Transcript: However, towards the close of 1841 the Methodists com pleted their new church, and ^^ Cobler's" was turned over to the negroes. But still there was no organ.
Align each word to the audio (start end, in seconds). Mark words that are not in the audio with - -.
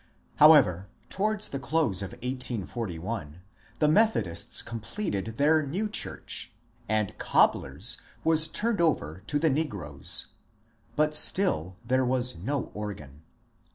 However, 0.37 0.87
towards 1.11 1.49
the 1.49 1.59
close 1.59 2.01
of 2.01 2.13
1841 2.13 3.39
the 3.77 3.87
Methodists 3.87 4.63
com 4.63 4.79
pleted 4.79 5.37
their 5.37 5.61
new 5.63 5.87
church, 5.87 6.51
and 6.89 7.09
^^ 7.09 7.17
Cobler's" 7.19 7.99
was 8.23 8.47
turned 8.47 8.81
over 8.81 9.21
to 9.27 9.37
the 9.37 9.51
negroes. 9.51 10.25
But 10.95 11.13
still 11.13 11.75
there 11.85 12.03
was 12.03 12.35
no 12.35 12.71
organ. 12.73 13.21